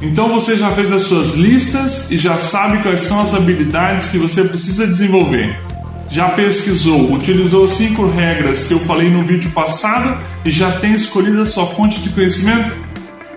[0.00, 4.18] Então você já fez as suas listas e já sabe quais são as habilidades que
[4.18, 5.58] você precisa desenvolver.
[6.08, 10.92] Já pesquisou, utilizou as cinco regras que eu falei no vídeo passado e já tem
[10.92, 12.74] escolhido a sua fonte de conhecimento?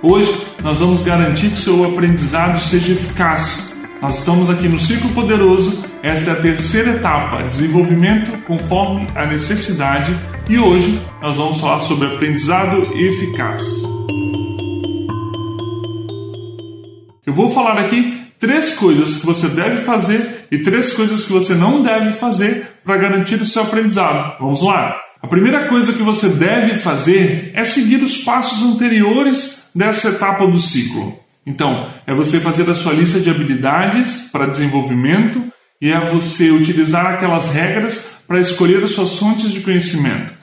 [0.02, 3.80] Hoje nós vamos garantir que o seu aprendizado seja eficaz.
[4.02, 10.16] Nós estamos aqui no Ciclo Poderoso, essa é a terceira etapa, desenvolvimento conforme a necessidade,
[10.50, 14.01] e hoje nós vamos falar sobre aprendizado eficaz.
[17.26, 21.54] Eu vou falar aqui três coisas que você deve fazer e três coisas que você
[21.54, 24.38] não deve fazer para garantir o seu aprendizado.
[24.40, 25.00] Vamos lá?
[25.22, 30.60] A primeira coisa que você deve fazer é seguir os passos anteriores dessa etapa do
[30.60, 31.16] ciclo.
[31.46, 35.44] Então, é você fazer a sua lista de habilidades para desenvolvimento
[35.80, 40.34] e é você utilizar aquelas regras para escolher as suas fontes de conhecimento.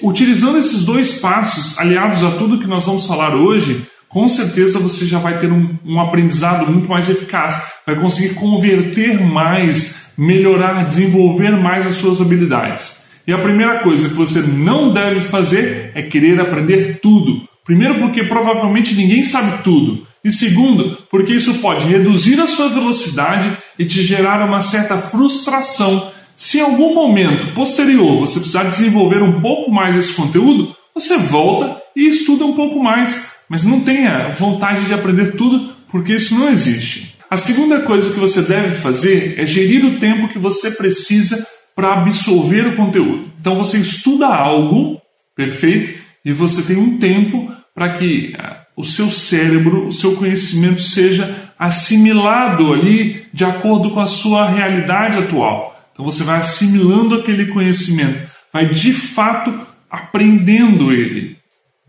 [0.00, 5.06] Utilizando esses dois passos, aliados a tudo que nós vamos falar hoje, com certeza você
[5.06, 11.52] já vai ter um, um aprendizado muito mais eficaz, vai conseguir converter mais, melhorar, desenvolver
[11.52, 13.02] mais as suas habilidades.
[13.26, 17.48] E a primeira coisa que você não deve fazer é querer aprender tudo.
[17.64, 20.06] Primeiro, porque provavelmente ninguém sabe tudo.
[20.22, 26.12] E segundo, porque isso pode reduzir a sua velocidade e te gerar uma certa frustração.
[26.36, 31.80] Se em algum momento posterior você precisar desenvolver um pouco mais esse conteúdo, você volta
[31.96, 36.48] e estuda um pouco mais mas não tenha vontade de aprender tudo, porque isso não
[36.48, 37.18] existe.
[37.28, 41.92] A segunda coisa que você deve fazer é gerir o tempo que você precisa para
[41.92, 43.30] absorver o conteúdo.
[43.38, 44.98] Então você estuda algo,
[45.36, 50.80] perfeito, e você tem um tempo para que ah, o seu cérebro, o seu conhecimento
[50.80, 55.78] seja assimilado ali de acordo com a sua realidade atual.
[55.92, 61.41] Então você vai assimilando aquele conhecimento, vai de fato aprendendo ele.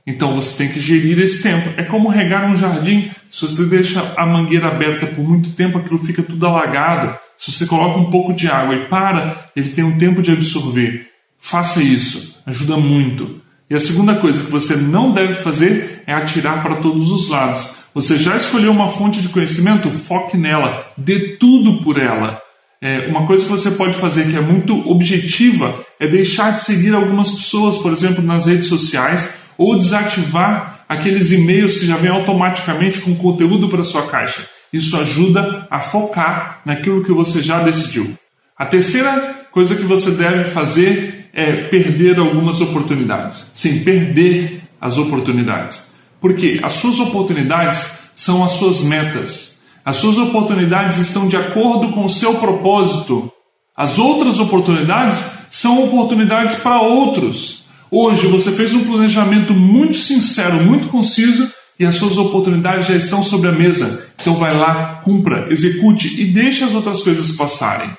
[0.06, 1.70] Então você tem que gerir esse tempo.
[1.78, 3.09] É como regar um jardim.
[3.30, 7.17] Se você deixa a mangueira aberta por muito tempo, aquilo fica tudo alagado.
[7.38, 11.08] Se você coloca um pouco de água e para, ele tem um tempo de absorver.
[11.39, 13.42] Faça isso, ajuda muito.
[13.70, 17.76] E a segunda coisa que você não deve fazer é atirar para todos os lados.
[17.94, 19.89] Você já escolheu uma fonte de conhecimento?
[19.89, 22.42] Foque nela, dê tudo por ela.
[22.82, 26.94] É, uma coisa que você pode fazer que é muito objetiva é deixar de seguir
[26.94, 33.02] algumas pessoas, por exemplo, nas redes sociais ou desativar aqueles e-mails que já vêm automaticamente
[33.02, 34.47] com conteúdo para sua caixa.
[34.71, 38.17] Isso ajuda a focar naquilo que você já decidiu.
[38.58, 43.52] A terceira coisa que você deve fazer é perder algumas oportunidades.
[43.53, 45.91] Sim, perder as oportunidades.
[46.20, 49.59] Porque as suas oportunidades são as suas metas.
[49.85, 53.31] As suas oportunidades estão de acordo com o seu propósito.
[53.75, 57.63] As outras oportunidades são oportunidades para outros.
[57.95, 61.48] Hoje você fez um planejamento muito sincero, muito conciso
[61.80, 64.08] e as suas oportunidades já estão sobre a mesa.
[64.20, 67.92] Então vai lá, cumpra, execute e deixe as outras coisas passarem.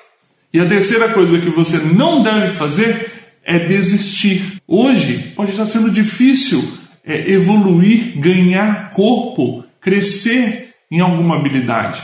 [0.53, 3.09] E a terceira coisa que você não deve fazer
[3.41, 4.61] é desistir.
[4.67, 6.61] Hoje pode estar sendo difícil
[7.01, 12.01] é, evoluir, ganhar corpo, crescer em alguma habilidade.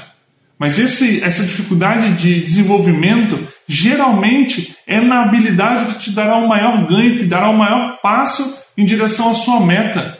[0.61, 6.47] Mas esse, essa dificuldade de desenvolvimento geralmente é na habilidade que te dará o um
[6.47, 10.19] maior ganho, que dará o um maior passo em direção à sua meta.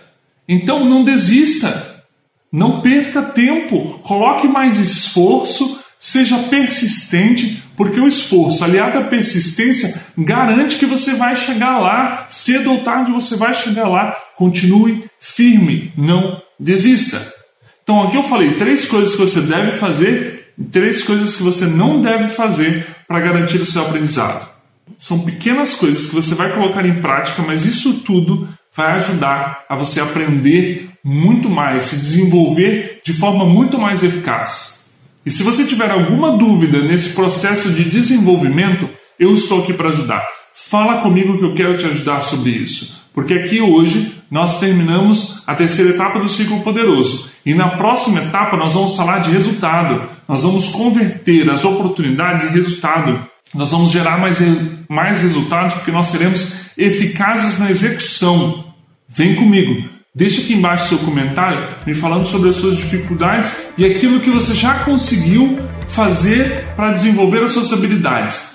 [0.49, 2.03] Então não desista,
[2.51, 10.79] não perca tempo, coloque mais esforço, seja persistente, porque o esforço aliado à persistência garante
[10.79, 14.17] que você vai chegar lá, cedo ou tarde você vai chegar lá.
[14.35, 17.40] Continue firme, não desista.
[17.83, 21.65] Então aqui eu falei três coisas que você deve fazer e três coisas que você
[21.65, 24.49] não deve fazer para garantir o seu aprendizado.
[24.97, 29.75] São pequenas coisas que você vai colocar em prática, mas isso tudo vai ajudar a
[29.75, 34.85] você aprender muito mais, se desenvolver de forma muito mais eficaz.
[35.25, 40.40] E se você tiver alguma dúvida nesse processo de desenvolvimento, eu estou aqui para ajudar.
[40.67, 43.01] Fala comigo que eu quero te ajudar sobre isso.
[43.13, 47.29] Porque aqui hoje nós terminamos a terceira etapa do ciclo poderoso.
[47.45, 50.09] E na próxima etapa nós vamos falar de resultado.
[50.27, 53.25] Nós vamos converter as oportunidades em resultado.
[53.53, 54.39] Nós vamos gerar mais,
[54.87, 58.73] mais resultados porque nós seremos eficazes na execução.
[59.09, 59.89] Vem comigo.
[60.15, 64.53] Deixe aqui embaixo seu comentário me falando sobre as suas dificuldades e aquilo que você
[64.53, 68.50] já conseguiu fazer para desenvolver as suas habilidades.